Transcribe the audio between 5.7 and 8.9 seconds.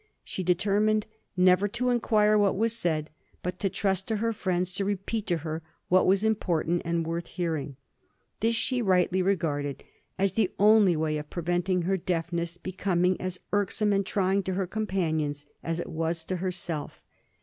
what was important and worth hearing. This she